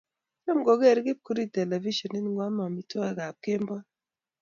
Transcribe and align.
Cham 0.43 0.59
kogeerei 0.65 1.05
kipkurui 1.07 1.53
telefishionit 1.55 2.25
ngeame 2.33 2.61
amitwogikab 2.65 3.35
kemboi 3.43 3.83